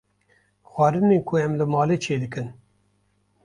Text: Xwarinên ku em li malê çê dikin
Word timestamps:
Xwarinên 0.71 1.21
ku 1.27 1.33
em 1.45 1.51
li 1.59 1.65
malê 1.73 1.95
çê 2.03 2.15
dikin 2.21 2.47